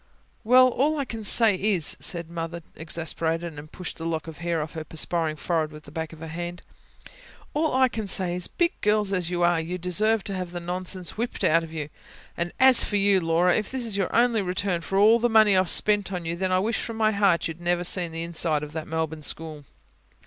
"Well, 0.43 0.67
all 0.69 0.97
I 0.97 1.05
can 1.05 1.23
say 1.23 1.53
is," 1.53 1.95
said 1.99 2.27
Mother 2.27 2.63
exasperated, 2.75 3.59
and 3.59 3.71
pushed 3.71 3.99
a 3.99 4.03
lock 4.03 4.25
of 4.27 4.39
hair 4.39 4.59
off 4.63 4.73
her 4.73 4.83
perspiring 4.83 5.35
forehead 5.35 5.71
with 5.71 5.83
the 5.83 5.91
back 5.91 6.11
of 6.11 6.21
her 6.21 6.27
hand. 6.27 6.63
"All 7.53 7.75
I 7.75 7.87
say 7.87 8.33
is, 8.35 8.47
big 8.47 8.71
girls 8.81 9.13
as 9.13 9.29
you 9.29 9.43
are, 9.43 9.61
you 9.61 9.77
deserve 9.77 10.23
to 10.23 10.33
have 10.33 10.53
the 10.53 10.59
nonsense 10.59 11.17
whipped 11.17 11.43
out 11.43 11.61
of 11.63 11.71
you. 11.71 11.89
As 12.59 12.83
for 12.83 12.97
you, 12.97 13.19
Laura, 13.21 13.55
if 13.55 13.69
this 13.69 13.85
is 13.85 13.95
your 13.95 14.09
only 14.15 14.41
return 14.41 14.81
for 14.81 14.97
all 14.97 15.19
the 15.19 15.29
money 15.29 15.55
I've 15.55 15.69
spent 15.69 16.11
on 16.11 16.25
you, 16.25 16.35
then 16.35 16.51
I 16.51 16.57
wish 16.57 16.79
from 16.81 16.97
my 16.97 17.11
heart 17.11 17.47
you'd 17.47 17.61
never 17.61 17.83
seen 17.83 18.11
the 18.11 18.23
inside 18.23 18.63
of 18.63 18.73
that 18.73 18.87
Melbourne 18.87 19.21
school." 19.21 19.65